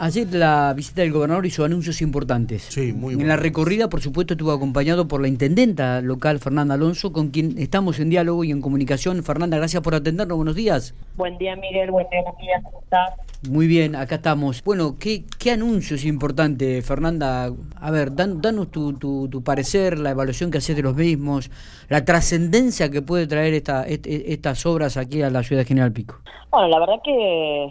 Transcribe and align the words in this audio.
Ayer 0.00 0.32
la 0.32 0.72
visita 0.74 1.02
del 1.02 1.12
gobernador 1.12 1.44
hizo 1.44 1.64
anuncios 1.64 2.00
importantes. 2.02 2.62
Sí, 2.62 2.92
muy 2.92 3.14
En 3.14 3.26
la 3.26 3.36
recorrida, 3.36 3.88
por 3.88 4.00
supuesto, 4.00 4.34
estuvo 4.34 4.52
acompañado 4.52 5.08
por 5.08 5.20
la 5.20 5.26
intendenta 5.26 6.00
local, 6.00 6.38
Fernanda 6.38 6.74
Alonso, 6.74 7.12
con 7.12 7.30
quien 7.30 7.58
estamos 7.58 7.98
en 7.98 8.08
diálogo 8.08 8.44
y 8.44 8.52
en 8.52 8.60
comunicación. 8.60 9.24
Fernanda, 9.24 9.56
gracias 9.56 9.82
por 9.82 9.96
atendernos. 9.96 10.36
Buenos 10.36 10.54
días. 10.54 10.94
Buen 11.16 11.36
día, 11.38 11.56
Miguel. 11.56 11.90
Buen 11.90 12.08
día, 12.10 12.22
Matías. 12.22 12.62
¿Cómo 12.62 12.80
estás? 12.80 13.10
Muy 13.48 13.68
bien, 13.68 13.94
acá 13.94 14.16
estamos. 14.16 14.64
Bueno, 14.64 14.96
¿qué, 14.98 15.24
qué 15.38 15.52
anuncio 15.52 15.94
es 15.94 16.04
importante, 16.04 16.82
Fernanda? 16.82 17.52
A 17.76 17.90
ver, 17.92 18.12
dan, 18.14 18.40
danos 18.40 18.68
tu, 18.72 18.94
tu, 18.94 19.28
tu 19.28 19.44
parecer, 19.44 19.98
la 20.00 20.10
evaluación 20.10 20.50
que 20.50 20.58
haces 20.58 20.74
de 20.74 20.82
los 20.82 20.96
mismos, 20.96 21.48
la 21.88 22.04
trascendencia 22.04 22.90
que 22.90 23.00
puede 23.00 23.28
traer 23.28 23.54
esta, 23.54 23.86
est- 23.86 24.06
estas 24.08 24.66
obras 24.66 24.96
aquí 24.96 25.22
a 25.22 25.30
la 25.30 25.44
ciudad 25.44 25.62
de 25.62 25.66
General 25.66 25.92
Pico. 25.92 26.20
Bueno, 26.50 26.66
la 26.68 26.80
verdad 26.80 26.96
que... 27.04 27.64
eh, 27.64 27.68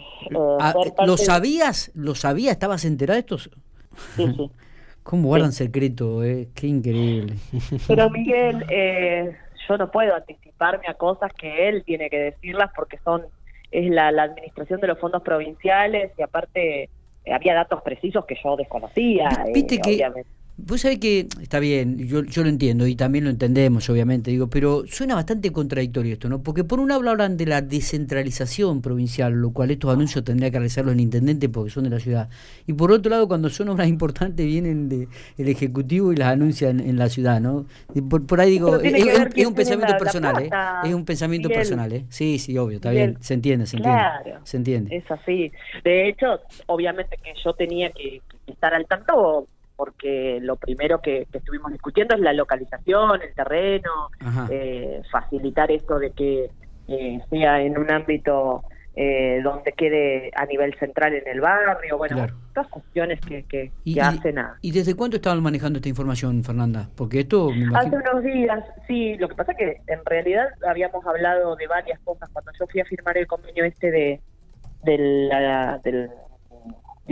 Ah, 0.58 0.72
parte 0.72 1.06
¿Lo 1.06 1.18
sabías? 1.18 1.90
¿Lo 1.94 2.14
sabías? 2.14 2.52
¿Estabas 2.52 2.86
enterada 2.86 3.16
de 3.16 3.20
esto? 3.20 3.38
Sí, 3.38 3.50
sí. 4.16 4.50
¿Cómo 5.02 5.28
guardan 5.28 5.52
secreto? 5.52 6.24
Eh? 6.24 6.48
Qué 6.54 6.66
increíble. 6.66 7.34
Pero 7.86 8.08
Miguel, 8.10 8.64
eh, 8.70 9.36
yo 9.68 9.76
no 9.78 9.90
puedo 9.90 10.14
anticiparme 10.14 10.86
a 10.88 10.94
cosas 10.94 11.30
que 11.38 11.68
él 11.68 11.82
tiene 11.84 12.08
que 12.10 12.18
decirlas 12.18 12.70
porque 12.76 12.98
son 13.04 13.22
es 13.70 13.90
la, 13.90 14.10
la 14.12 14.24
administración 14.24 14.80
de 14.80 14.86
los 14.86 14.98
fondos 14.98 15.22
provinciales 15.22 16.12
y 16.18 16.22
aparte 16.22 16.90
eh, 17.24 17.32
había 17.32 17.54
datos 17.54 17.82
precisos 17.82 18.24
que 18.24 18.36
yo 18.42 18.56
desconocía. 18.56 19.28
eh, 19.46 19.66
que 19.66 19.90
obviamente. 19.90 20.30
Vos 20.60 20.80
sabés 20.80 20.98
que 20.98 21.28
está 21.40 21.60
bien, 21.60 21.96
yo, 21.98 22.24
yo 22.24 22.42
lo 22.42 22.48
entiendo 22.48 22.86
y 22.88 22.96
también 22.96 23.22
lo 23.24 23.30
entendemos, 23.30 23.88
obviamente, 23.90 24.32
digo, 24.32 24.50
pero 24.50 24.84
suena 24.88 25.14
bastante 25.14 25.52
contradictorio 25.52 26.14
esto, 26.14 26.28
¿no? 26.28 26.42
Porque 26.42 26.64
por 26.64 26.80
un 26.80 26.88
lado 26.88 27.08
hablan 27.08 27.36
de 27.36 27.46
la 27.46 27.62
descentralización 27.62 28.82
provincial, 28.82 29.34
lo 29.34 29.52
cual 29.52 29.70
estos 29.70 29.92
anuncios 29.94 30.24
tendría 30.24 30.50
que 30.50 30.58
realizarlos 30.58 30.94
el 30.94 31.00
intendente 31.00 31.48
porque 31.48 31.70
son 31.70 31.84
de 31.84 31.90
la 31.90 32.00
ciudad. 32.00 32.28
Y 32.66 32.72
por 32.72 32.90
otro 32.90 33.08
lado, 33.08 33.28
cuando 33.28 33.50
son 33.50 33.68
obras 33.68 33.86
importantes, 33.88 34.44
vienen 34.44 34.88
del 34.88 35.08
Ejecutivo 35.38 36.12
y 36.12 36.16
las 36.16 36.32
anuncian 36.32 36.80
en 36.80 36.98
la 36.98 37.08
ciudad, 37.08 37.40
¿no? 37.40 37.66
Por, 38.10 38.26
por 38.26 38.40
ahí 38.40 38.50
digo, 38.50 38.80
es, 38.80 38.92
un, 39.04 39.10
es 39.36 39.50
pensamiento 39.52 39.86
la- 39.86 39.92
la 39.92 39.98
personal, 39.98 40.42
¿eh? 40.42 40.50
Es 40.88 40.94
un 40.94 41.04
pensamiento 41.04 41.48
personal, 41.50 41.92
¿eh? 41.92 42.04
Sí, 42.08 42.40
sí, 42.40 42.58
obvio, 42.58 42.76
está 42.78 42.90
bien, 42.90 43.16
se 43.20 43.34
entiende, 43.34 43.64
se 43.66 43.76
entiende. 43.76 44.00
Claro. 44.00 44.40
Se 44.42 44.56
entiende. 44.56 44.96
Es 44.96 45.08
así. 45.08 45.52
De 45.84 46.08
hecho, 46.08 46.40
obviamente 46.66 47.16
que 47.22 47.30
yo 47.44 47.52
tenía 47.52 47.90
que, 47.92 48.20
que 48.44 48.52
estar 48.52 48.74
al 48.74 48.86
tanto 48.86 49.46
porque 49.78 50.40
lo 50.42 50.56
primero 50.56 51.00
que, 51.00 51.26
que 51.30 51.38
estuvimos 51.38 51.70
discutiendo 51.70 52.16
es 52.16 52.20
la 52.20 52.32
localización, 52.32 53.22
el 53.22 53.32
terreno, 53.32 54.10
eh, 54.50 55.00
facilitar 55.10 55.70
esto 55.70 56.00
de 56.00 56.10
que 56.10 56.50
eh, 56.88 57.20
sea 57.30 57.62
en 57.62 57.78
un 57.78 57.88
ámbito 57.88 58.64
eh, 58.96 59.40
donde 59.44 59.70
quede 59.74 60.32
a 60.34 60.44
nivel 60.46 60.74
central 60.80 61.14
en 61.14 61.28
el 61.28 61.40
barrio, 61.40 61.96
bueno, 61.96 62.16
Claro. 62.16 62.34
todas 62.52 62.68
cuestiones 62.70 63.20
que, 63.20 63.44
que, 63.44 63.70
¿Y, 63.84 63.94
que 63.94 64.00
hacen 64.00 64.40
a... 64.40 64.58
¿Y 64.62 64.72
desde 64.72 64.96
cuándo 64.96 65.14
estaban 65.16 65.40
manejando 65.40 65.76
esta 65.78 65.88
información, 65.88 66.42
Fernanda? 66.42 66.88
Porque 66.96 67.20
esto, 67.20 67.50
Hace 67.76 67.94
unos 67.96 68.24
días, 68.24 68.64
sí, 68.88 69.14
lo 69.18 69.28
que 69.28 69.36
pasa 69.36 69.52
es 69.52 69.58
que 69.58 69.76
en 69.86 70.04
realidad 70.04 70.48
habíamos 70.66 71.06
hablado 71.06 71.54
de 71.54 71.68
varias 71.68 72.00
cosas 72.00 72.28
cuando 72.32 72.50
yo 72.58 72.66
fui 72.66 72.80
a 72.80 72.84
firmar 72.84 73.16
el 73.16 73.28
convenio 73.28 73.64
este 73.64 73.92
de, 73.92 74.20
de 74.82 74.98
la- 74.98 75.80
del 75.84 76.10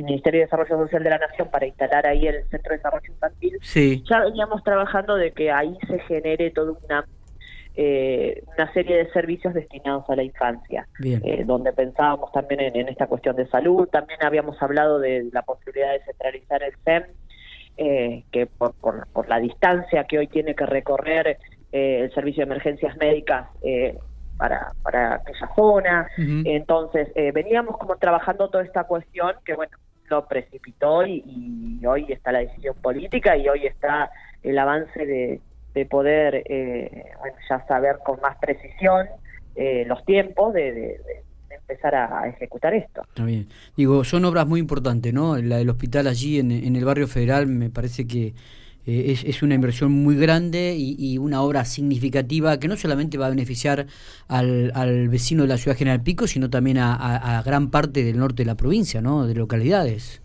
Ministerio 0.03 0.41
de 0.41 0.47
Desarrollo 0.47 0.85
Social 0.85 1.03
de 1.03 1.11
la 1.11 1.19
Nación 1.19 1.49
para 1.51 1.67
instalar 1.67 2.07
ahí 2.07 2.27
el 2.27 2.47
Centro 2.49 2.71
de 2.71 2.77
Desarrollo 2.77 3.13
Infantil, 3.13 3.59
Sí, 3.63 4.05
ya 4.09 4.21
veníamos 4.21 4.63
trabajando 4.63 5.17
de 5.17 5.33
que 5.33 5.51
ahí 5.51 5.77
se 5.87 5.99
genere 6.01 6.51
toda 6.51 6.73
una 6.73 7.05
eh, 7.79 8.43
una 8.57 8.73
serie 8.73 8.97
de 8.97 9.11
servicios 9.11 9.53
destinados 9.53 10.09
a 10.09 10.17
la 10.17 10.23
infancia, 10.23 10.89
eh, 11.05 11.45
donde 11.45 11.75
pensábamos 11.75 12.33
también 12.33 12.61
en, 12.61 12.77
en 12.77 12.89
esta 12.89 13.07
cuestión 13.07 13.37
de 13.37 13.47
salud, 13.49 13.87
también 13.89 14.19
habíamos 14.25 14.61
hablado 14.63 14.99
de 14.99 15.29
la 15.31 15.43
posibilidad 15.43 15.93
de 15.93 16.03
centralizar 16.05 16.63
el 16.63 16.73
SEM, 16.85 17.03
eh, 17.77 18.25
que 18.33 18.47
por, 18.47 18.73
por, 18.75 19.07
por 19.09 19.29
la 19.29 19.39
distancia 19.39 20.05
que 20.05 20.19
hoy 20.19 20.27
tiene 20.29 20.55
que 20.55 20.65
recorrer 20.65 21.39
eh, 21.73 22.05
el 22.05 22.15
servicio 22.15 22.41
de 22.47 22.53
emergencias 22.53 22.97
médicas 22.97 23.49
eh, 23.62 23.99
para, 24.39 24.73
para 24.83 25.17
aquella 25.17 25.51
zona. 25.55 26.09
Entonces, 26.17 27.09
eh, 27.15 27.33
veníamos 27.33 27.77
como 27.77 27.97
trabajando 27.97 28.49
toda 28.49 28.65
esta 28.65 28.85
cuestión 28.85 29.35
que, 29.45 29.55
bueno, 29.55 29.77
lo 30.09 30.27
precipitó 30.27 31.06
y, 31.06 31.81
hoy 31.87 32.06
está 32.09 32.33
la 32.33 32.41
decisión 32.41 32.75
política 32.83 33.37
y 33.37 33.49
hoy 33.49 33.67
está 33.67 34.11
el 34.43 34.59
avance 34.59 35.06
de, 35.06 35.41
de 35.75 35.87
poder, 35.87 36.43
eh, 36.47 37.05
ya 37.49 37.65
saber 37.67 37.99
con 38.05 38.21
más 38.21 38.37
precisión 38.39 39.06
eh, 39.55 39.84
los 39.87 40.05
tiempos 40.05 40.53
de, 40.53 40.72
de- 40.72 41.00
empezar 41.50 41.94
a, 41.97 42.28
ejecutar 42.28 42.75
esto. 42.75 43.03
Está 43.09 43.25
bien. 43.25 43.49
Digo, 43.77 44.05
son 44.05 44.25
obras 44.25 44.47
muy 44.47 44.61
importantes, 44.61 45.12
¿no? 45.12 45.37
La 45.37 45.56
del 45.56 45.69
hospital 45.69 46.06
allí 46.06 46.38
en 46.38 46.77
el 46.77 46.84
barrio 46.84 47.09
federal 47.09 47.49
me 47.49 47.71
parece 47.71 48.06
que 48.06 48.34
eh, 48.87 49.13
es, 49.13 49.25
es 49.25 49.43
una 49.43 49.55
inversión 49.55 49.93
muy 49.93 50.17
grande 50.17 50.75
y, 50.77 50.97
y 50.99 51.19
una 51.19 51.43
obra 51.43 51.65
significativa 51.65 52.59
que 52.59 52.69
no 52.69 52.77
solamente 52.77 53.19
va 53.19 53.27
a 53.27 53.31
beneficiar 53.31 53.87
al, 54.29 54.73
al 54.75 55.09
vecino 55.09 55.43
de 55.43 55.49
la 55.49 55.57
ciudad 55.57 55.77
General 55.77 56.03
Pico, 56.03 56.27
sino 56.27 56.51
también 56.51 56.79
a, 56.79 57.43
gran 57.45 57.71
parte 57.71 58.03
del 58.03 58.19
norte 58.19 58.43
de 58.43 58.47
la 58.47 58.55
provincia, 58.55 59.01
¿no? 59.01 59.27
De 59.27 59.35
localidades. 59.35 60.23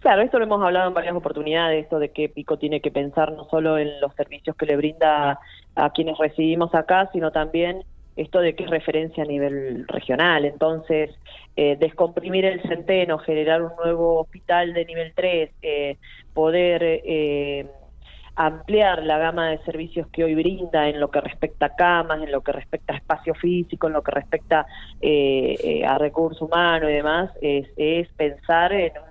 Claro, 0.00 0.22
esto 0.22 0.38
lo 0.38 0.46
hemos 0.46 0.62
hablado 0.62 0.88
en 0.88 0.94
varias 0.94 1.14
oportunidades, 1.14 1.84
esto 1.84 1.98
de 1.98 2.10
que 2.10 2.28
Pico 2.28 2.58
tiene 2.58 2.80
que 2.80 2.90
pensar 2.90 3.32
no 3.32 3.44
solo 3.50 3.78
en 3.78 4.00
los 4.00 4.14
servicios 4.14 4.56
que 4.56 4.66
le 4.66 4.76
brinda 4.76 5.38
a 5.74 5.90
quienes 5.90 6.16
residimos 6.18 6.74
acá, 6.74 7.10
sino 7.12 7.30
también 7.30 7.84
esto 8.16 8.40
de 8.40 8.54
que 8.54 8.64
es 8.64 8.70
referencia 8.70 9.24
a 9.24 9.26
nivel 9.26 9.86
regional. 9.88 10.44
Entonces, 10.44 11.10
eh, 11.56 11.76
descomprimir 11.78 12.44
el 12.44 12.62
centeno, 12.62 13.18
generar 13.18 13.62
un 13.62 13.72
nuevo 13.82 14.20
hospital 14.20 14.72
de 14.74 14.84
nivel 14.84 15.12
3, 15.14 15.50
eh, 15.62 15.96
poder 16.34 16.82
eh, 16.82 17.66
ampliar 18.36 19.02
la 19.02 19.18
gama 19.18 19.50
de 19.50 19.58
servicios 19.64 20.06
que 20.08 20.24
hoy 20.24 20.34
brinda 20.34 20.88
en 20.88 20.98
lo 20.98 21.10
que 21.10 21.20
respecta 21.20 21.66
a 21.66 21.76
camas, 21.76 22.22
en 22.22 22.32
lo 22.32 22.40
que 22.40 22.52
respecta 22.52 22.94
a 22.94 22.96
espacio 22.96 23.34
físico, 23.34 23.86
en 23.86 23.92
lo 23.92 24.02
que 24.02 24.12
respecta 24.12 24.66
eh, 25.00 25.56
eh, 25.62 25.84
a 25.84 25.98
recursos 25.98 26.40
humanos 26.40 26.88
y 26.88 26.94
demás, 26.94 27.30
es, 27.42 27.68
es 27.76 28.08
pensar 28.14 28.72
en 28.72 28.92
un 28.92 29.09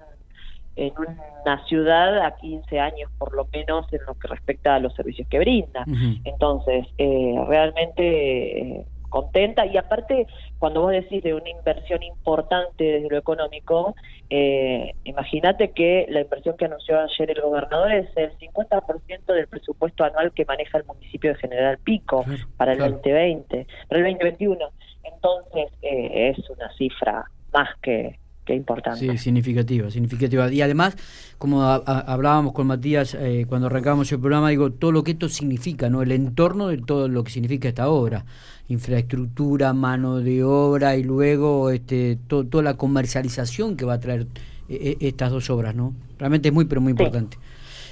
en 0.88 0.94
una 0.98 1.66
ciudad 1.66 2.26
a 2.26 2.36
15 2.36 2.80
años 2.80 3.12
por 3.18 3.36
lo 3.36 3.48
menos 3.52 3.92
en 3.92 4.00
lo 4.08 4.16
que 4.16 4.28
respecta 4.28 4.76
a 4.76 4.80
los 4.80 4.94
servicios 4.96 5.28
que 5.28 5.40
brinda. 5.40 5.86
Entonces, 6.24 6.88
eh, 6.98 7.36
realmente 7.48 8.62
eh, 8.62 8.86
contenta 9.10 9.66
y 9.66 9.76
aparte, 9.76 10.28
cuando 10.60 10.82
vos 10.82 10.92
decís 10.92 11.22
de 11.24 11.34
una 11.34 11.50
inversión 11.50 12.02
importante 12.04 12.84
desde 12.84 13.10
lo 13.10 13.18
económico, 13.18 13.96
eh, 14.30 14.94
imagínate 15.04 15.72
que 15.72 16.06
la 16.10 16.22
inversión 16.22 16.56
que 16.58 16.66
anunció 16.66 17.00
ayer 17.00 17.32
el 17.32 17.42
gobernador 17.42 17.92
es 17.92 18.10
el 18.16 18.32
50% 18.38 19.34
del 19.34 19.48
presupuesto 19.48 20.04
anual 20.04 20.32
que 20.32 20.46
maneja 20.46 20.78
el 20.78 20.86
municipio 20.86 21.34
de 21.34 21.40
General 21.40 21.78
Pico 21.80 22.24
Claro, 22.24 22.44
para 22.58 22.72
el 22.74 22.78
claro. 22.78 22.94
2020, 22.94 23.68
para 23.88 24.00
el 24.00 24.18
2021. 24.18 24.70
Entonces, 25.04 25.74
eh, 25.82 26.30
es 26.30 26.50
una 26.50 26.72
cifra 26.74 27.26
más 27.52 27.70
que, 27.82 28.20
que 28.50 28.56
importante. 28.56 29.00
Sí, 29.12 29.18
significativa, 29.18 29.90
significativa. 29.92 30.52
Y 30.52 30.62
además, 30.62 30.96
como 31.38 31.62
a- 31.64 31.76
a- 31.86 32.00
hablábamos 32.00 32.54
con 32.54 32.66
Matías 32.68 33.14
eh, 33.14 33.46
cuando 33.48 33.68
arrancábamos 33.68 34.12
el 34.12 34.20
programa, 34.20 34.50
digo, 34.50 34.72
todo 34.72 34.92
lo 34.92 35.04
que 35.04 35.12
esto 35.12 35.30
significa, 35.30 35.90
¿no? 35.90 36.02
El 36.02 36.12
entorno 36.12 36.68
de 36.68 36.78
todo 36.78 37.08
lo 37.08 37.24
que 37.24 37.32
significa 37.32 37.68
esta 37.70 37.90
obra. 37.90 38.26
Infraestructura, 38.68 39.74
mano 39.74 40.18
de 40.20 40.44
obra 40.44 40.96
y 40.96 41.04
luego 41.04 41.70
este, 41.70 42.18
to- 42.28 42.46
toda 42.46 42.64
la 42.64 42.74
comercialización 42.78 43.76
que 43.76 43.86
va 43.86 43.94
a 43.94 44.00
traer 44.00 44.22
eh, 44.68 44.96
eh, 45.02 45.08
estas 45.08 45.32
dos 45.32 45.50
obras, 45.50 45.76
¿no? 45.76 45.94
Realmente 46.18 46.50
es 46.50 46.54
muy, 46.54 46.66
pero 46.66 46.80
muy 46.82 46.94
Sí. 46.94 46.98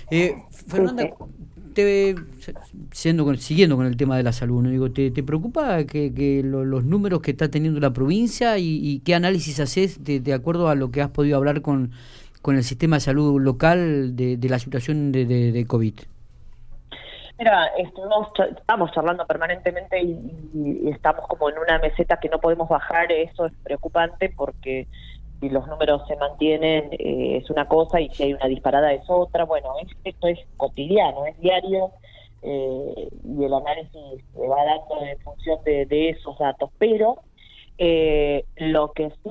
Eh, 0.09 0.35
Fernanda, 0.67 1.09
te, 1.73 2.15
siendo 2.91 3.25
con- 3.25 3.37
siguiendo 3.37 3.75
con 3.75 3.85
el 3.85 3.97
tema 3.97 4.17
de 4.17 4.23
la 4.23 4.31
salud, 4.31 4.61
¿no? 4.63 4.69
digo, 4.69 4.91
¿te, 4.91 5.11
te 5.11 5.21
preocupa 5.23 5.83
que, 5.85 6.13
que 6.13 6.41
lo- 6.43 6.65
los 6.65 6.83
números 6.85 7.21
que 7.21 7.31
está 7.31 7.49
teniendo 7.49 7.79
la 7.79 7.91
provincia 7.91 8.57
y, 8.57 8.79
y 8.81 8.99
qué 8.99 9.15
análisis 9.15 9.59
haces 9.59 10.03
de, 10.03 10.19
de 10.19 10.33
acuerdo 10.33 10.69
a 10.69 10.75
lo 10.75 10.91
que 10.91 11.01
has 11.01 11.09
podido 11.09 11.37
hablar 11.37 11.61
con, 11.61 11.91
con 12.41 12.55
el 12.55 12.63
sistema 12.63 12.95
de 12.97 13.01
salud 13.01 13.41
local 13.41 14.15
de, 14.15 14.37
de 14.37 14.49
la 14.49 14.59
situación 14.59 15.11
de, 15.11 15.25
de, 15.25 15.51
COVID? 15.67 15.93
Mira, 17.37 17.67
estuvimos, 17.77 18.33
cha- 18.35 18.45
estamos 18.45 18.91
charlando 18.93 19.25
permanentemente 19.27 20.01
y 20.01 20.89
estamos 20.89 21.27
como 21.27 21.49
en 21.49 21.57
una 21.59 21.77
meseta 21.79 22.17
que 22.19 22.29
no 22.29 22.39
podemos 22.39 22.67
bajar. 22.67 23.11
Eso 23.11 23.45
es 23.45 23.53
preocupante 23.63 24.33
porque 24.35 24.87
si 25.39 25.49
los 25.49 25.67
números 25.67 26.01
se 26.07 26.15
mantienen 26.17 26.89
eh, 26.93 27.37
es 27.37 27.49
una 27.49 27.67
cosa 27.67 27.99
y 28.01 28.09
si 28.09 28.23
hay 28.23 28.33
una 28.33 28.47
disparada 28.47 28.93
es 28.93 29.03
otra. 29.09 29.45
Bueno, 29.45 29.69
es- 29.81 29.91
esto 30.03 30.27
es 30.27 30.39
cotidiano, 30.57 31.25
es 31.25 31.39
diario 31.39 31.93
eh, 32.41 33.09
y 33.23 33.43
el 33.43 33.53
análisis 33.53 34.23
se 34.33 34.47
va 34.47 34.63
dando 34.65 35.01
en 35.05 35.17
función 35.19 35.59
de, 35.65 35.85
de 35.85 36.09
esos 36.09 36.37
datos. 36.39 36.71
Pero 36.77 37.17
eh, 37.77 38.45
lo 38.57 38.91
que 38.93 39.09
sí 39.11 39.29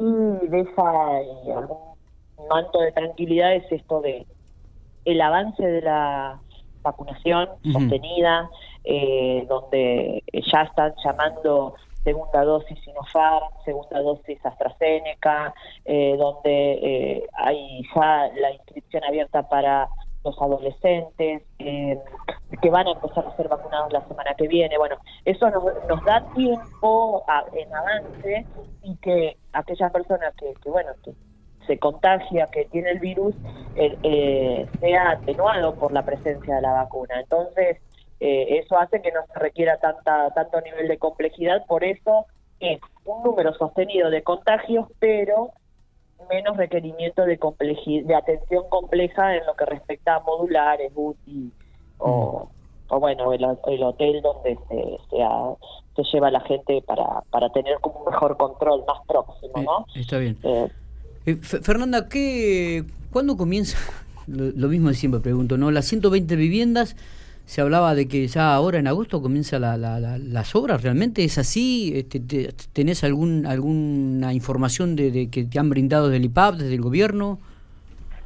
deja 0.48 1.20
eh, 1.22 1.52
algún 1.56 1.94
manto 2.50 2.80
de 2.80 2.92
tranquilidad 2.92 3.54
es 3.54 3.70
esto 3.72 4.00
de 4.00 4.26
el 5.04 5.20
avance 5.20 5.64
de 5.64 5.82
la 5.82 6.42
vacunación 6.82 7.48
sostenida, 7.72 8.50
eh, 8.84 9.44
donde 9.48 10.22
ya 10.32 10.62
están 10.62 10.94
llamando 11.04 11.74
segunda 12.06 12.44
dosis 12.44 12.78
Sinopharm, 12.84 13.48
segunda 13.64 14.00
dosis 14.00 14.38
AstraZeneca, 14.46 15.52
eh, 15.84 16.16
donde 16.16 17.28
hay 17.34 17.82
ya 17.94 18.30
la 18.40 18.52
inscripción 18.52 19.02
abierta 19.02 19.48
para 19.48 19.88
los 20.24 20.40
adolescentes, 20.40 21.42
que 21.58 22.70
van 22.70 22.86
a 22.86 22.92
empezar 22.92 23.26
a 23.26 23.36
ser 23.36 23.48
vacunados 23.48 23.92
la 23.92 24.06
semana 24.06 24.34
que 24.34 24.46
viene. 24.46 24.78
Bueno, 24.78 24.96
eso 25.24 25.50
nos, 25.50 26.04
da 26.04 26.24
tiempo 26.34 27.24
en 27.52 27.74
avance 27.74 28.46
y 28.82 28.96
que 28.98 29.36
aquellas 29.52 29.92
personas 29.92 30.34
que, 30.36 30.54
que 30.62 30.70
bueno, 30.70 30.92
que 31.04 31.12
se 31.66 31.78
contagia, 31.78 32.46
que 32.48 32.64
tiene 32.66 32.90
el 32.90 33.00
virus, 33.00 33.34
eh, 33.74 33.96
eh, 34.02 34.66
sea 34.80 35.10
atenuado 35.10 35.74
por 35.74 35.92
la 35.92 36.04
presencia 36.04 36.56
de 36.56 36.62
la 36.62 36.72
vacuna. 36.72 37.20
Entonces, 37.20 37.78
eh, 38.20 38.60
eso 38.62 38.78
hace 38.78 39.02
que 39.02 39.12
no 39.12 39.20
se 39.32 39.38
requiera 39.38 39.78
tanta 39.78 40.30
tanto 40.34 40.60
nivel 40.60 40.88
de 40.88 40.98
complejidad, 40.98 41.66
por 41.66 41.84
eso 41.84 42.26
es 42.60 42.80
un 43.04 43.22
número 43.22 43.54
sostenido 43.54 44.10
de 44.10 44.22
contagios, 44.22 44.86
pero 44.98 45.52
menos 46.30 46.56
requerimiento 46.56 47.24
de 47.24 47.38
de 47.38 48.14
atención 48.14 48.64
compleja 48.68 49.36
en 49.36 49.46
lo 49.46 49.54
que 49.54 49.66
respecta 49.66 50.16
a 50.16 50.20
modulares, 50.20 50.90
UTI 50.94 51.52
o, 51.98 52.48
mm. 52.48 52.92
o 52.92 53.00
bueno, 53.00 53.32
el, 53.32 53.44
hotel 53.82 54.22
donde 54.22 54.58
se, 54.68 54.98
se, 55.10 56.02
lleva 56.12 56.30
la 56.30 56.40
gente 56.40 56.82
para, 56.82 57.22
para 57.30 57.50
tener 57.50 57.78
como 57.80 58.00
un 58.00 58.10
mejor 58.10 58.36
control 58.36 58.84
más 58.86 58.98
próximo, 59.06 59.62
¿no? 59.62 59.86
está 59.94 60.18
bien. 60.18 60.36
Eh, 60.42 61.36
Fernanda, 61.42 62.08
¿qué, 62.08 62.84
¿cuándo 63.12 63.36
comienza? 63.36 63.78
Lo, 64.26 64.68
mismo 64.68 64.88
de 64.88 64.94
siempre 64.94 65.20
pregunto, 65.20 65.56
¿no? 65.56 65.70
Las 65.70 65.86
120 65.86 66.34
viviendas, 66.36 66.96
se 67.46 67.60
hablaba 67.60 67.94
de 67.94 68.08
que 68.08 68.26
ya 68.26 68.54
ahora 68.54 68.78
en 68.78 68.88
agosto 68.88 69.22
comienza 69.22 69.60
la, 69.60 69.76
las 69.78 70.56
obras, 70.56 70.82
¿realmente 70.82 71.22
es 71.22 71.38
así? 71.38 71.92
Este, 71.94 72.20
¿Tenés 72.72 73.04
algún, 73.04 73.46
alguna 73.46 74.34
información 74.34 74.96
de, 74.96 75.30
que 75.30 75.44
te 75.44 75.58
han 75.60 75.70
brindado 75.70 76.08
del 76.08 76.24
IPAP, 76.24 76.56
desde 76.56 76.74
el 76.74 76.80
gobierno? 76.80 77.38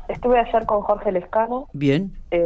Estuve 0.08 0.40
ayer 0.40 0.64
con 0.64 0.80
Jorge 0.80 1.12
Lescano. 1.12 1.68
Bien. 1.74 2.12
Eh, 2.30 2.44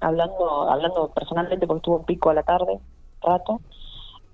hablando, 0.00 0.70
hablando 0.70 1.08
personalmente 1.08 1.66
porque 1.66 1.78
estuvo 1.78 1.98
en 1.98 2.04
pico 2.04 2.28
a 2.28 2.34
la 2.34 2.42
tarde, 2.42 2.78
rato. 3.22 3.60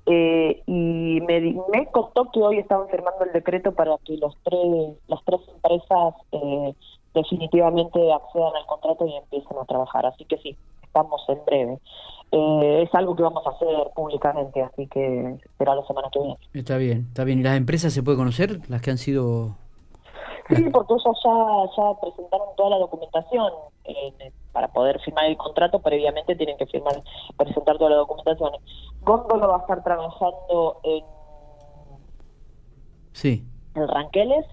Eh, 0.06 0.62
y 0.66 1.20
me, 1.26 1.40
me 1.72 1.86
contó 1.92 2.30
que 2.32 2.40
hoy 2.40 2.58
estaban 2.58 2.88
firmando 2.88 3.24
el 3.24 3.32
decreto 3.32 3.72
para 3.72 3.96
que 4.04 4.16
los 4.16 4.36
tres, 4.42 4.96
las 5.06 5.22
tres 5.24 5.40
empresas 5.48 6.14
eh, 6.32 6.74
definitivamente 7.14 8.12
accedan 8.12 8.54
al 8.54 8.66
contrato 8.66 9.06
y 9.06 9.14
empiecen 9.14 9.56
a 9.58 9.64
trabajar. 9.64 10.06
Así 10.06 10.24
que 10.24 10.38
sí, 10.38 10.56
estamos 10.96 11.22
en 11.28 11.44
breve. 11.44 11.78
Eh, 12.32 12.82
es 12.82 12.94
algo 12.94 13.14
que 13.14 13.22
vamos 13.22 13.46
a 13.46 13.50
hacer 13.50 13.90
públicamente, 13.94 14.62
así 14.62 14.86
que 14.88 15.38
será 15.58 15.74
la 15.74 15.86
semana 15.86 16.08
que 16.10 16.18
viene. 16.18 16.38
Está 16.54 16.76
bien, 16.76 17.06
está 17.08 17.24
bien. 17.24 17.40
¿Y 17.40 17.42
las 17.42 17.56
empresas 17.56 17.92
se 17.92 18.02
puede 18.02 18.16
conocer? 18.16 18.60
¿Las 18.68 18.80
que 18.80 18.90
han 18.90 18.98
sido...? 18.98 19.56
Sí, 20.48 20.62
porque 20.72 20.94
ellos 20.94 21.18
ya, 21.24 21.32
ya 21.76 22.00
presentaron 22.00 22.48
toda 22.56 22.70
la 22.70 22.78
documentación 22.78 23.52
para 24.52 24.68
poder 24.68 25.00
firmar 25.00 25.24
el 25.26 25.36
contrato, 25.36 25.80
previamente 25.80 26.36
tienen 26.36 26.56
que 26.56 26.66
firmar, 26.66 27.02
presentar 27.36 27.76
toda 27.78 27.90
la 27.90 27.96
documentación. 27.96 28.52
Góndolo 29.02 29.48
va 29.48 29.56
a 29.56 29.60
estar 29.60 29.82
trabajando 29.82 30.80
en 30.84 31.04
sí. 33.12 33.44
en 33.74 33.88
Ranqueles. 33.88 34.46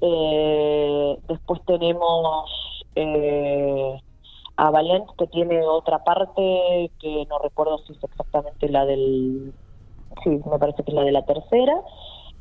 Eh, 0.00 1.18
después 1.26 1.60
tenemos 1.66 2.48
eh, 2.94 4.00
a 4.58 4.70
Valent, 4.70 5.06
que 5.16 5.28
tiene 5.28 5.62
otra 5.62 6.02
parte 6.02 6.90
que 7.00 7.24
no 7.30 7.38
recuerdo 7.38 7.78
si 7.78 7.92
es 7.92 8.02
exactamente 8.02 8.68
la 8.68 8.84
del... 8.84 9.52
Sí, 10.24 10.30
me 10.30 10.58
parece 10.58 10.82
que 10.82 10.90
es 10.90 10.94
la 10.94 11.04
de 11.04 11.12
la 11.12 11.24
tercera. 11.24 11.74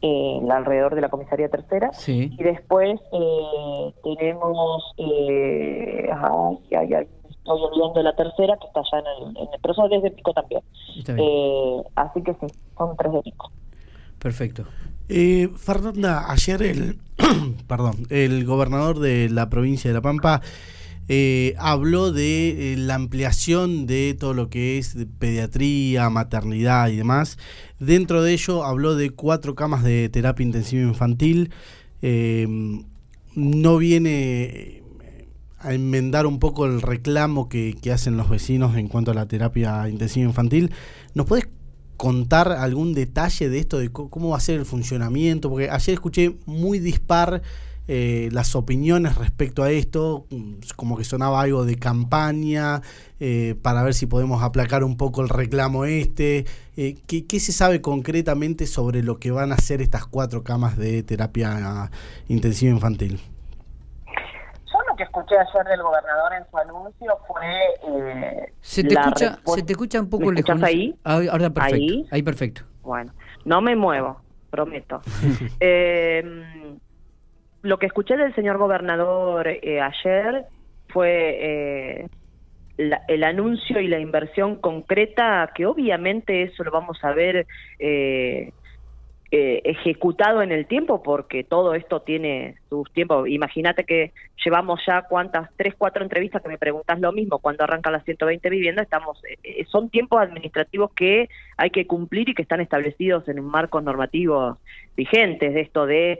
Eh, 0.01 0.41
alrededor 0.49 0.95
de 0.95 1.01
la 1.01 1.09
comisaría 1.09 1.47
tercera. 1.49 1.93
Sí. 1.93 2.31
Y 2.35 2.43
después 2.43 2.99
eh, 3.11 3.93
tenemos, 4.03 4.83
eh, 4.97 6.09
ay, 6.11 6.57
ay, 6.75 7.07
estoy 7.29 7.61
olvidando 7.61 8.01
la 8.01 8.15
tercera, 8.15 8.57
que 8.57 8.65
está 8.65 8.79
allá 8.79 9.05
en 9.05 9.27
el, 9.27 9.37
en 9.37 9.53
el 9.53 9.59
pero 9.61 9.73
son 9.75 9.89
desde 9.89 10.09
Pico 10.09 10.33
también. 10.33 10.61
Eh, 10.95 11.83
así 11.95 12.23
que 12.23 12.33
sí, 12.33 12.47
son 12.79 12.97
tres 12.97 13.13
de 13.13 13.21
Pico. 13.21 13.51
Perfecto. 14.17 14.63
Eh, 15.07 15.49
Fernanda, 15.55 16.31
ayer 16.31 16.63
el, 16.63 16.97
perdón, 17.67 18.07
el 18.09 18.43
gobernador 18.43 18.97
de 18.97 19.29
la 19.29 19.49
provincia 19.49 19.91
de 19.91 19.93
La 19.93 20.01
Pampa 20.01 20.41
eh, 21.07 21.55
habló 21.57 22.11
de 22.11 22.75
la 22.77 22.95
ampliación 22.95 23.85
de 23.87 24.15
todo 24.19 24.33
lo 24.33 24.49
que 24.49 24.77
es 24.77 24.95
pediatría, 25.19 26.09
maternidad 26.09 26.89
y 26.89 26.97
demás. 26.97 27.37
Dentro 27.79 28.23
de 28.23 28.33
ello 28.33 28.63
habló 28.63 28.95
de 28.95 29.11
cuatro 29.11 29.55
camas 29.55 29.83
de 29.83 30.09
terapia 30.09 30.45
intensiva 30.45 30.83
infantil. 30.83 31.51
no 33.35 33.77
viene 33.77 34.83
a 35.59 35.73
enmendar 35.73 36.27
un 36.27 36.39
poco 36.39 36.65
el 36.65 36.81
reclamo 36.81 37.49
que, 37.49 37.75
hacen 37.91 38.17
los 38.17 38.29
vecinos 38.29 38.75
en 38.75 38.87
cuanto 38.87 39.11
a 39.11 39.13
la 39.13 39.27
terapia 39.27 39.87
intensiva 39.89 40.25
infantil. 40.25 40.71
¿Nos 41.13 41.25
puedes 41.25 41.47
contar 41.97 42.51
algún 42.51 42.93
detalle 42.93 43.49
de 43.49 43.59
esto, 43.59 43.79
de 43.79 43.91
cómo 43.91 44.29
va 44.29 44.37
a 44.37 44.41
ser 44.41 44.59
el 44.59 44.65
funcionamiento? 44.65 45.49
Porque 45.49 45.69
ayer 45.69 45.93
escuché 45.93 46.35
muy 46.45 46.79
dispar 46.79 47.41
eh, 47.87 48.29
las 48.31 48.55
opiniones 48.55 49.17
respecto 49.17 49.63
a 49.63 49.71
esto, 49.71 50.25
mm, 50.29 50.55
como 50.75 50.97
que 50.97 51.03
sonaba 51.03 51.41
algo 51.41 51.65
de 51.65 51.75
campaña, 51.75 52.81
eh, 53.19 53.55
para 53.61 53.83
ver 53.83 53.93
si 53.93 54.05
podemos 54.05 54.43
aplacar 54.43 54.83
un 54.83 54.97
poco 54.97 55.21
el 55.21 55.29
reclamo 55.29 55.85
este. 55.85 56.45
Eh, 56.75 56.95
¿qué, 57.07 57.25
¿qué, 57.25 57.39
se 57.39 57.51
sabe 57.51 57.81
concretamente 57.81 58.67
sobre 58.67 59.03
lo 59.03 59.19
que 59.19 59.31
van 59.31 59.51
a 59.51 59.55
hacer 59.55 59.81
estas 59.81 60.05
cuatro 60.05 60.43
camas 60.43 60.77
de 60.77 61.03
terapia 61.03 61.89
intensiva 62.27 62.71
infantil? 62.71 63.19
que 64.97 65.03
escuché 65.03 65.35
ayer 65.37 65.65
del 65.65 65.81
gobernador 65.81 66.33
en 66.33 66.49
su 66.49 66.57
anuncio 66.57 67.17
fue... 67.27 67.47
Eh, 67.87 68.53
se, 68.59 68.83
te 68.83 68.95
escucha, 68.95 69.39
se 69.45 69.63
te 69.63 69.71
escucha 69.73 70.01
un 70.01 70.09
poco 70.09 70.31
lejos. 70.31 70.61
ahí? 70.63 70.99
Ah, 71.05 71.21
ahora 71.31 71.49
perfecto. 71.49 71.93
Ahí, 72.11 72.23
perfecto. 72.23 72.63
Bueno, 72.81 73.13
no 73.45 73.61
me 73.61 73.75
muevo, 73.75 74.19
prometo. 74.49 75.01
eh, 75.61 76.75
lo 77.67 77.77
que 77.79 77.87
escuché 77.87 78.15
del 78.15 78.33
señor 78.33 78.57
gobernador 78.57 79.45
eh, 79.47 79.81
ayer 79.81 80.45
fue 80.87 81.37
eh, 81.41 82.07
el 82.77 83.23
anuncio 83.25 83.81
y 83.81 83.89
la 83.89 83.99
inversión 83.99 84.55
concreta, 84.55 85.51
que 85.53 85.65
obviamente 85.65 86.43
eso 86.43 86.63
lo 86.63 86.71
vamos 86.71 86.97
a 87.03 87.11
ver 87.11 87.45
eh, 87.79 88.53
eh, 89.29 89.61
ejecutado 89.65 90.41
en 90.41 90.53
el 90.53 90.67
tiempo 90.67 91.03
porque 91.03 91.43
todo 91.43 91.73
esto 91.73 92.01
tiene 92.01 92.55
sus 92.69 92.89
tiempos. 92.93 93.27
Imagínate 93.27 93.83
que 93.83 94.13
llevamos 94.45 94.79
ya 94.87 95.01
cuántas, 95.01 95.49
tres, 95.57 95.75
cuatro 95.77 96.01
entrevistas 96.01 96.41
que 96.41 96.47
me 96.47 96.57
preguntas 96.57 96.97
lo 97.01 97.11
mismo 97.11 97.39
cuando 97.39 97.65
arrancan 97.65 97.91
las 97.91 98.05
120 98.05 98.49
viviendas, 98.49 98.85
estamos, 98.85 99.21
eh, 99.25 99.37
eh, 99.43 99.65
son 99.69 99.89
tiempos 99.89 100.21
administrativos 100.21 100.93
que 100.93 101.27
hay 101.57 101.71
que 101.71 101.85
cumplir 101.87 102.29
y 102.29 102.35
que 102.35 102.41
están 102.41 102.61
establecidos 102.61 103.27
en 103.27 103.41
un 103.41 103.47
marco 103.47 103.81
normativo 103.81 104.59
vigentes 104.95 105.53
de 105.53 105.59
esto 105.59 105.85
de 105.85 106.19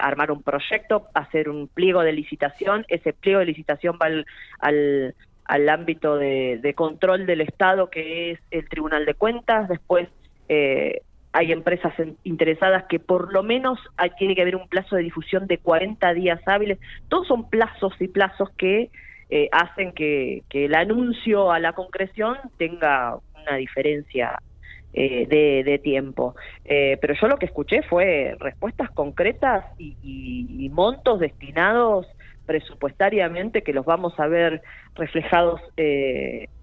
armar 0.00 0.32
un 0.32 0.42
proyecto, 0.42 1.06
hacer 1.14 1.48
un 1.48 1.68
pliego 1.68 2.02
de 2.02 2.12
licitación, 2.12 2.84
ese 2.88 3.12
pliego 3.12 3.38
de 3.38 3.46
licitación 3.46 3.96
va 4.02 4.06
al, 4.06 5.14
al, 5.44 5.68
ámbito 5.68 6.16
de, 6.16 6.58
de, 6.60 6.74
control 6.74 7.24
del 7.24 7.40
Estado 7.40 7.88
que 7.88 8.32
es 8.32 8.40
el 8.50 8.68
Tribunal 8.68 9.06
de 9.06 9.14
Cuentas, 9.14 9.68
después 9.68 10.08
eh, 10.48 11.02
hay 11.32 11.50
empresas 11.50 11.94
interesadas 12.24 12.84
que 12.88 13.00
por 13.00 13.32
lo 13.32 13.42
menos 13.42 13.78
hay, 13.96 14.10
tiene 14.18 14.34
que 14.34 14.42
haber 14.42 14.56
un 14.56 14.68
plazo 14.68 14.96
de 14.96 15.02
difusión 15.02 15.46
de 15.46 15.58
40 15.58 16.12
días 16.14 16.40
hábiles. 16.46 16.78
Todos 17.08 17.26
son 17.26 17.48
plazos 17.48 17.94
y 18.00 18.08
plazos 18.08 18.50
que 18.56 18.90
eh, 19.30 19.48
hacen 19.50 19.92
que, 19.92 20.42
el 20.50 20.74
anuncio 20.74 21.50
a 21.50 21.58
la 21.58 21.72
concreción 21.72 22.36
tenga 22.58 23.16
una 23.40 23.56
diferencia 23.56 24.38
eh, 24.92 25.26
de, 25.64 25.78
tiempo. 25.78 26.34
Eh, 26.66 26.98
pero 27.00 27.14
yo 27.14 27.28
lo 27.28 27.38
que 27.38 27.46
escuché 27.46 27.82
fue 27.82 28.36
respuestas 28.38 28.90
concretas 28.90 29.64
y 29.78 30.68
montos 30.70 31.18
destinados 31.18 32.06
presupuestariamente 32.44 33.62
que 33.62 33.72
los 33.72 33.86
vamos 33.86 34.18
a 34.20 34.26
ver 34.26 34.60
reflejados 34.94 35.60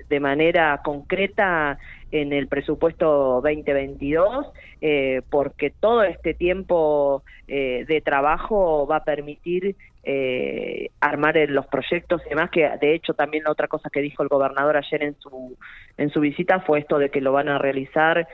de 0.10 0.20
manera 0.20 0.82
concreta 0.84 1.78
en 2.12 2.34
el 2.34 2.48
presupuesto 2.48 3.42
2022, 3.44 4.48
eh, 4.82 5.22
porque 5.30 5.70
todo 5.70 6.04
este 6.04 6.34
tiempo 6.34 7.24
eh, 7.48 7.86
de 7.88 8.02
trabajo 8.02 8.88
va 8.88 8.98
a 8.98 9.04
permitir 9.04 9.76
eh, 10.04 10.90
armar 11.02 11.38
los 11.50 11.68
proyectos 11.68 12.22
y 12.26 12.30
demás, 12.30 12.50
que 12.50 12.68
de 12.82 12.96
hecho 12.96 13.14
también 13.14 13.44
la 13.44 13.52
otra 13.52 13.68
cosa 13.68 13.90
que 13.92 14.02
dijo 14.02 14.24
el 14.24 14.30
gobernador 14.30 14.78
ayer 14.78 15.04
en 15.04 15.16
su, 15.20 15.56
en 15.98 16.10
su 16.10 16.20
visita 16.20 16.62
fue 16.62 16.80
esto 16.80 16.98
de 16.98 17.10
que 17.10 17.22
lo 17.22 17.32
van 17.32 17.50
a 17.50 17.60
realizar, 17.60 18.28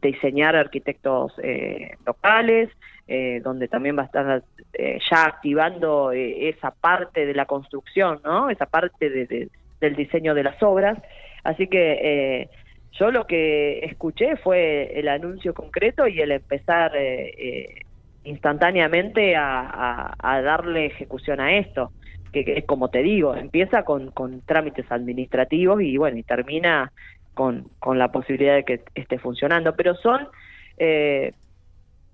diseñar 0.00 0.54
arquitectos 0.54 1.32
locales, 2.06 2.70
donde 3.42 3.68
también 3.68 3.96
va 3.98 4.02
a 4.02 4.06
estar 4.06 4.42
ya 5.10 5.24
activando 5.24 6.12
esa 6.12 6.70
parte 6.70 7.26
de 7.26 7.34
la 7.34 7.46
construcción, 7.46 8.20
¿no? 8.24 8.48
esa 8.48 8.66
parte 8.66 9.10
de, 9.10 9.48
del 9.82 9.94
diseño 9.94 10.34
de 10.34 10.44
las 10.44 10.62
obras. 10.62 10.96
Así 11.44 11.66
que 11.66 12.48
yo 12.92 13.10
lo 13.10 13.26
que 13.26 13.84
escuché 13.84 14.36
fue 14.36 14.98
el 14.98 15.08
anuncio 15.08 15.54
concreto 15.54 16.06
y 16.06 16.20
el 16.20 16.30
empezar 16.32 16.92
eh, 16.94 17.84
instantáneamente 18.24 19.34
a, 19.36 20.14
darle 20.22 20.86
ejecución 20.86 21.40
a 21.40 21.56
esto, 21.56 21.90
que, 22.32 22.44
es 22.46 22.64
como 22.64 22.88
te 22.88 23.02
digo, 23.02 23.34
empieza 23.34 23.84
con, 23.84 24.10
con 24.10 24.40
trámites 24.42 24.90
administrativos 24.90 25.82
y 25.82 25.96
bueno, 25.96 26.18
y 26.18 26.22
termina 26.22 26.92
con, 27.34 27.68
con 27.78 27.98
la 27.98 28.12
posibilidad 28.12 28.54
de 28.54 28.64
que 28.64 28.80
esté 28.94 29.18
funcionando, 29.18 29.74
pero 29.74 29.94
son 29.96 30.28
eh, 30.78 31.32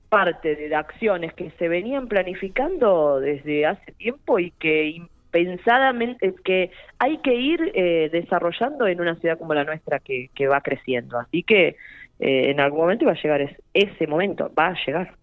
parte 0.08 0.56
de 0.56 0.74
acciones 0.74 1.34
que 1.34 1.50
se 1.58 1.68
venían 1.68 2.08
planificando 2.08 3.20
desde 3.20 3.66
hace 3.66 3.92
tiempo 3.92 4.38
y 4.38 4.52
que 4.52 5.02
pensadamente 5.30 6.34
que 6.44 6.70
hay 6.98 7.18
que 7.18 7.34
ir 7.34 7.72
eh, 7.74 8.08
desarrollando 8.12 8.86
en 8.86 9.00
una 9.00 9.16
ciudad 9.16 9.38
como 9.38 9.54
la 9.54 9.64
nuestra 9.64 10.00
que, 10.00 10.30
va 10.48 10.60
creciendo. 10.60 11.18
Así 11.18 11.42
que 11.42 11.76
eh, 12.18 12.50
en 12.50 12.60
algún 12.60 12.80
momento 12.80 13.06
va 13.06 13.12
a 13.12 13.22
llegar 13.22 13.56
ese 13.74 14.06
momento, 14.06 14.52
va 14.58 14.68
a 14.68 14.76
llegar. 14.86 15.14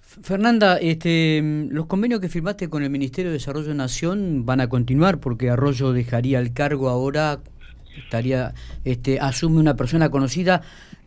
Fernanda, 0.00 0.76
este, 0.76 1.40
los 1.70 1.86
convenios 1.86 2.20
que 2.20 2.28
firmaste 2.28 2.68
con 2.68 2.82
el 2.82 2.90
Ministerio 2.90 3.30
de 3.30 3.38
Desarrollo 3.38 3.68
de 3.68 3.74
Nación 3.74 4.44
van 4.44 4.60
a 4.60 4.68
continuar 4.68 5.20
porque 5.20 5.48
Arroyo 5.48 5.92
dejaría 5.92 6.38
el 6.38 6.52
cargo 6.52 6.90
ahora, 6.90 7.38
estaría, 7.96 8.52
este, 8.84 9.18
asume 9.20 9.58
una 9.58 9.74
persona 9.74 10.10
conocida. 10.10 10.60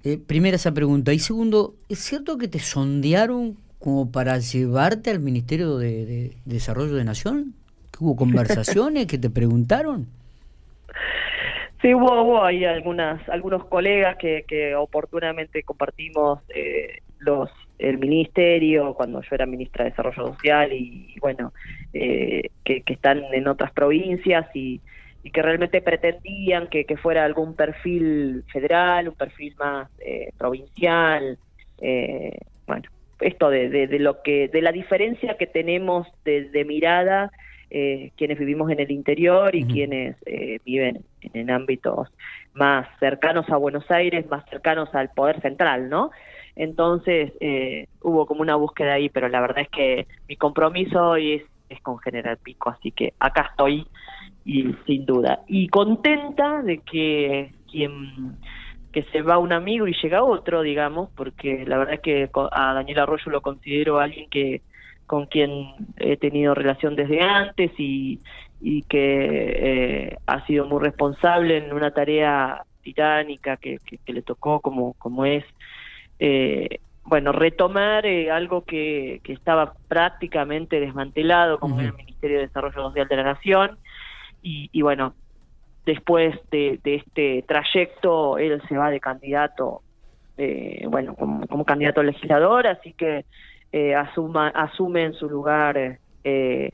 Eh, 0.04 0.18
primera 0.18 0.56
esa 0.56 0.72
pregunta. 0.72 1.14
Y 1.14 1.20
segundo, 1.20 1.76
¿es 1.90 2.00
cierto 2.00 2.38
que 2.38 2.48
te 2.48 2.60
sondearon 2.60 3.58
como 3.80 4.12
para 4.12 4.40
llevarte 4.40 5.12
al 5.12 5.20
Ministerio 5.20 5.78
de, 5.78 6.36
Desarrollo 6.46 6.96
de 6.96 7.04
Nación? 7.04 7.56
¿Que 7.96 8.04
hubo 8.04 8.16
conversaciones 8.16 9.08
que 9.08 9.18
te 9.18 9.30
preguntaron? 9.30 10.08
Sí, 11.82 11.94
hubo, 11.94 12.22
hubo 12.24 12.44
ahí 12.44 12.66
algunas, 12.66 13.28
algunos 13.30 13.66
colegas 13.66 14.18
que, 14.18 14.44
que 14.48 14.76
oportunamente 14.76 15.64
compartimos 15.64 16.40
eh, 16.50 17.00
los 17.20 17.50
el 17.78 17.98
ministerio, 17.98 18.94
cuando 18.94 19.22
yo 19.22 19.28
era 19.32 19.46
ministra 19.46 19.84
de 19.84 19.92
Desarrollo 19.92 20.34
Social 20.34 20.72
y, 20.72 21.16
bueno, 21.20 21.54
eh, 21.94 22.50
que, 22.64 22.84
están 22.86 23.24
en 23.34 23.48
otras 23.48 23.72
provincias 23.72 24.48
y, 24.54 24.82
que 25.34 25.42
realmente 25.42 25.82
pretendían 25.82 26.68
que, 26.68 26.86
fuera 26.98 27.26
algún 27.26 27.56
perfil 27.56 28.44
federal, 28.54 29.10
un 29.10 29.16
perfil 29.16 29.56
más 29.58 29.90
eh, 30.00 30.32
provincial, 30.38 31.38
eh, 31.82 32.38
bueno, 32.68 32.84
esto 33.20 33.50
de, 33.50 33.70
de, 33.70 34.00
lo 34.00 34.22
que, 34.22 34.48
de 34.48 34.62
la 34.62 34.72
diferencia 34.72 35.36
que 35.38 35.48
tenemos 35.48 36.08
de, 36.24 36.64
mirada 36.66 37.32
quienes 38.16 38.40
vivimos 38.40 38.72
en 38.72 38.80
el 38.80 38.92
interior 38.92 39.54
y 39.56 39.66
quienes 39.66 40.16
viven 40.66 41.04
en 41.34 41.52
ámbitos 41.52 42.10
más 42.54 42.88
cercanos 43.00 43.50
a 43.50 43.58
Buenos 43.58 43.90
Aires, 43.92 44.26
más 44.30 44.46
cercanos 44.50 44.94
al 44.96 45.10
poder 45.10 45.42
central, 45.42 45.90
¿no? 45.90 46.12
Entonces 46.56 47.34
eh, 47.42 47.88
hubo 48.02 48.26
como 48.26 48.42
una 48.42 48.56
búsqueda 48.56 48.94
ahí, 48.94 49.10
pero 49.10 49.28
la 49.28 49.42
verdad 49.42 49.60
es 49.60 49.70
que 49.70 50.08
mi 50.28 50.38
compromiso 50.38 51.10
hoy 51.10 51.34
es, 51.34 51.44
es 51.70 51.82
con 51.82 52.00
General 52.00 52.38
Pico, 52.38 52.70
así 52.70 52.92
que 52.92 53.14
acá 53.20 53.50
estoy 53.52 53.86
y 54.46 54.74
sin 54.86 55.06
duda. 55.06 55.42
Y 55.48 55.68
contenta 55.68 56.62
de 56.62 56.80
que 56.80 57.52
quien 57.70 58.38
que 58.94 59.04
se 59.12 59.22
va 59.22 59.38
un 59.38 59.52
amigo 59.52 59.90
y 59.90 59.96
llega 60.02 60.24
otro, 60.24 60.62
digamos, 60.62 61.10
porque 61.18 61.66
la 61.68 61.78
verdad 61.78 61.96
es 61.96 62.00
que 62.00 62.30
a 62.52 62.74
Daniel 62.74 63.00
Arroyo 63.00 63.30
lo 63.30 63.42
considero 63.42 64.00
alguien 64.00 64.30
que 64.30 64.62
con 65.06 65.26
quien 65.28 65.74
he 65.98 66.18
tenido 66.18 66.56
relación 66.56 66.96
desde 66.96 67.22
antes 67.22 67.72
y, 67.78 68.20
y 68.62 68.84
que 68.84 70.08
eh, 70.10 70.18
ha 70.26 70.46
sido 70.46 70.66
muy 70.66 70.82
responsable 70.82 71.58
en 71.58 71.74
una 71.74 71.92
tarea 71.92 72.64
titánica 72.82 73.58
que, 73.58 73.80
que 73.80 74.14
le 74.14 74.22
tocó 74.22 74.60
como, 74.60 74.94
como 74.94 75.26
es 75.26 75.44
eh, 76.20 76.80
bueno, 77.04 77.32
retomar 77.32 78.06
eh, 78.06 78.32
algo 78.32 78.64
que, 78.64 79.22
que, 79.24 79.34
estaba 79.34 79.74
prácticamente 79.88 80.80
desmantelado, 80.80 81.60
como 81.60 81.80
el 81.80 81.94
Ministerio 81.94 82.38
de 82.38 82.48
Desarrollo 82.48 82.88
Social 82.88 83.08
de 83.08 83.16
la 83.16 83.24
Nación, 83.24 83.78
y, 84.48 84.82
bueno, 84.84 85.16
después 85.88 86.36
de, 86.52 86.80
este 86.84 87.44
trayecto, 87.48 88.38
él 88.38 88.62
se 88.68 88.78
va 88.78 88.92
de 88.92 89.00
candidato, 89.00 89.82
eh, 90.38 90.86
bueno, 90.88 91.16
como, 91.16 91.48
como, 91.48 91.66
candidato 91.66 92.04
legislador, 92.04 92.68
así 92.68 92.94
que 92.94 93.26
eh, 93.76 93.94
asuma, 93.94 94.48
asume 94.48 95.04
en 95.04 95.14
su 95.16 95.30
lugar 95.30 96.00
eh, 96.24 96.72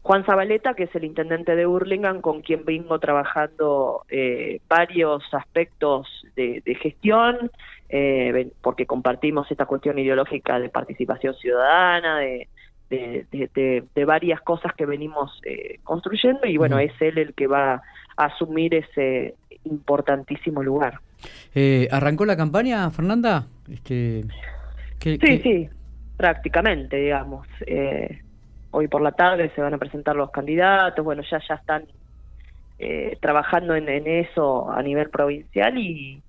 Juan 0.00 0.24
Zabaleta, 0.24 0.72
que 0.72 0.84
es 0.84 0.94
el 0.94 1.04
intendente 1.04 1.54
de 1.54 1.66
Burlingame, 1.66 2.22
con 2.22 2.40
quien 2.40 2.64
vengo 2.64 2.98
trabajando 2.98 4.06
eh, 4.08 4.62
varios 4.66 5.22
aspectos 5.32 6.08
de, 6.34 6.62
gestión, 6.80 7.50
eh, 7.90 8.50
porque 8.62 8.86
compartimos 8.86 9.50
esta 9.50 9.66
cuestión 9.66 9.98
ideológica 9.98 10.58
de 10.58 10.70
participación 10.70 11.34
ciudadana, 11.34 12.20
de, 12.20 12.48
de, 12.88 14.04
varias 14.06 14.40
cosas 14.40 14.72
que 14.72 14.86
venimos 14.86 15.38
eh, 15.44 15.80
construyendo, 15.84 16.46
y 16.46 16.56
bueno, 16.56 16.78
es 16.78 16.92
él 17.00 17.18
el 17.18 17.34
que 17.34 17.46
va 17.46 17.82
a 18.16 18.24
asumir 18.24 18.74
ese 18.74 19.34
importantísimo 19.64 20.62
lugar. 20.62 21.00
¿Arrancó 21.90 22.24
la 22.24 22.38
campaña, 22.38 22.88
Fernanda? 22.88 23.44
Este, 23.70 24.22
sí, 25.02 25.18
sí, 25.42 25.68
prácticamente, 26.18 26.96
digamos. 26.96 27.46
Eh, 27.64 28.20
hoy 28.72 28.88
por 28.88 29.00
la 29.00 29.12
tarde 29.12 29.50
se 29.54 29.62
van 29.62 29.72
a 29.72 29.78
presentar 29.78 30.16
los 30.16 30.30
candidatos, 30.30 31.02
bueno, 31.02 31.22
ya 31.22 31.40
ya 31.48 31.54
están 31.54 31.84
eh, 32.78 33.16
trabajando 33.22 33.74
en, 33.74 33.88
eso 33.88 34.70
a 34.70 34.82
nivel 34.82 35.08
provincial 35.10 35.78
y, 35.78 36.20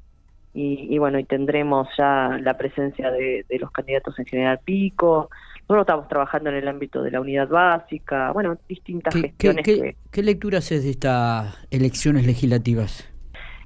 y, 0.53 0.98
bueno, 1.00 1.19
y 1.19 1.24
tendremos 1.24 1.88
ya 1.98 2.39
la 2.41 2.55
presencia 2.55 3.12
de, 3.12 3.46
los 3.60 3.72
candidatos 3.72 4.17
en 4.19 4.25
General 4.25 4.60
Pico. 4.63 5.29
Nosotros 5.62 5.81
estamos 5.81 6.08
trabajando 6.08 6.50
en 6.51 6.58
el 6.58 6.67
ámbito 6.67 7.01
de 7.01 7.12
la 7.12 7.22
unidad 7.22 7.48
básica, 7.50 8.31
bueno, 8.31 8.58
distintas 8.67 9.13
gestiones. 9.13 9.65
¿qué, 9.65 9.96
qué, 10.12 10.24
lectura 10.24 10.60
haces 10.60 10.84
de 10.84 10.91
estas 10.91 11.67
elecciones 11.72 12.25
legislativas? 12.25 13.12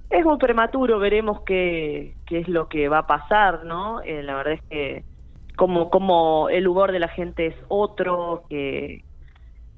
Es 0.10 0.24
muy 0.24 0.38
prematuro, 0.38 1.00
veremos 1.00 1.42
qué, 1.42 2.15
qué 2.25 2.39
es 2.39 2.48
lo 2.48 2.70
que 2.70 2.88
va 2.88 3.00
a 3.00 3.08
pasar, 3.08 3.65
¿no? 3.65 4.01
Eh, 4.01 4.24
la 4.24 4.36
verdad 4.36 4.53
es 4.53 4.62
que 4.70 5.03
como, 5.55 5.89
como 5.89 6.50
el 6.50 6.67
humor 6.67 6.91
de 6.91 7.00
la 7.00 7.07
gente 7.07 7.48
es 7.48 7.55
otro, 7.67 8.43
que, 8.50 9.03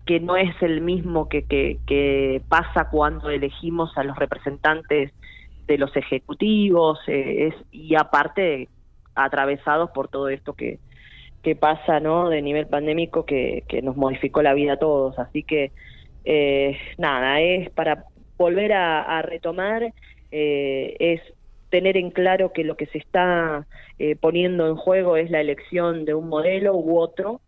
que 0.06 0.20
no 0.20 0.36
es 0.36 0.56
el 0.62 0.82
mismo 0.82 1.28
que, 1.30 1.46
que, 1.46 2.42
pasa 2.48 2.90
cuando 2.90 3.30
elegimos 3.30 3.98
a 3.98 4.04
los 4.04 4.18
representantes 4.18 5.12
de 5.68 5.78
los 5.78 5.96
ejecutivos, 5.96 7.00
eh, 7.08 7.48
es, 7.48 7.56
y 7.72 7.96
aparte 7.96 8.70
atravesados 9.16 9.90
por 9.92 10.10
todo 10.10 10.30
esto 10.30 10.54
que, 10.54 10.80
que 11.46 11.56
pasa 11.56 12.00
¿no? 12.00 12.30
de 12.30 12.42
nivel 12.42 12.68
pandémico 12.68 13.26
que, 13.26 13.64
que 13.68 13.82
nos 13.82 13.96
modificó 13.96 14.42
la 14.42 14.54
vida 14.54 14.74
a 14.74 14.78
todos. 14.78 15.18
Así 15.20 15.44
que, 15.44 15.72
eh, 16.26 16.78
nada, 16.98 17.40
es 17.40 17.70
para 17.70 18.06
volver 18.38 18.74
a, 18.74 19.22
retomar, 19.22 19.94
eh, 20.32 20.96
es 21.00 21.22
tener 21.70 21.98
en 21.98 22.12
claro 22.12 22.54
que 22.54 22.64
lo 22.64 22.76
que 22.76 22.86
se 22.88 22.98
está 22.98 23.66
eh, 24.00 24.16
poniendo 24.16 24.68
en 24.68 24.76
juego 24.76 25.18
es 25.18 25.30
la 25.32 25.42
elección 25.42 26.06
de 26.06 26.14
un 26.14 26.30
modelo 26.30 26.76
u 26.76 26.98
otro, 26.98 27.42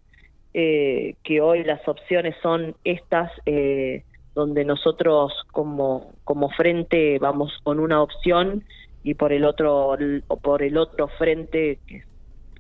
eh, 0.54 1.16
que 1.24 1.42
hoy 1.42 1.64
las 1.64 1.88
opciones 1.88 2.36
son 2.42 2.76
estas, 2.84 3.32
eh, 3.46 4.04
donde 4.34 4.66
nosotros 4.66 5.34
como, 5.52 6.14
como 6.24 6.50
frente 6.50 7.20
vamos 7.20 7.58
con 7.64 7.80
una 7.80 8.02
opción 8.02 8.64
y 9.04 9.14
por 9.14 9.34
el 9.34 9.46
otro, 9.46 9.98
o 10.28 10.38
por 10.38 10.64
el 10.64 10.78
otro 10.78 11.08
frente, 11.18 11.80
que 11.88 11.98
es 11.98 12.06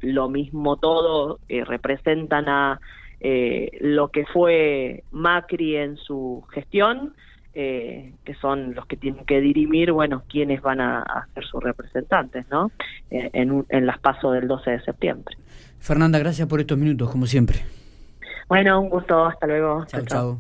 lo 0.02 0.30
mismo 0.30 0.78
todo, 0.78 1.40
representan 1.50 2.48
a 2.48 2.80
lo 3.82 4.10
que 4.10 4.26
fue 4.28 5.04
Macri 5.12 5.76
en 5.76 5.98
su 5.98 6.46
gestión, 6.54 7.16
eh, 7.60 8.14
que 8.24 8.36
son 8.36 8.76
los 8.76 8.86
que 8.86 8.98
tienen 8.98 9.26
que 9.26 9.42
dirimir, 9.42 9.92
bueno, 9.92 10.22
quiénes 10.30 10.62
van 10.62 10.80
a, 10.80 11.28
ser 11.34 11.44
sus 11.44 11.64
representantes, 11.64 12.46
¿no? 12.52 12.70
Eh, 13.10 13.32
en, 13.34 13.66
en 13.70 13.88
las 13.88 13.98
pasos 13.98 14.34
del 14.34 14.48
12 14.48 14.70
de 14.70 14.82
septiembre. 14.82 15.36
Fernanda, 15.80 16.20
gracias 16.20 16.48
por 16.48 16.60
estos 16.60 16.78
minutos, 16.78 17.10
como 17.10 17.26
siempre. 17.26 17.62
Bueno, 18.48 18.80
un 18.80 18.90
gusto, 18.90 19.26
hasta 19.26 19.48
luego. 19.48 19.86
chao. 19.88 20.06
chao. 20.06 20.40